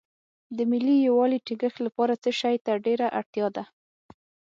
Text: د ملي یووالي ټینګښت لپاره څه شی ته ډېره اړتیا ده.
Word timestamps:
د 0.57 0.57
ملي 0.71 0.95
یووالي 1.07 1.39
ټینګښت 1.45 1.77
لپاره 1.87 2.13
څه 2.23 2.29
شی 2.39 2.55
ته 2.65 2.71
ډېره 2.85 3.07
اړتیا 3.19 3.47
ده. 3.55 3.63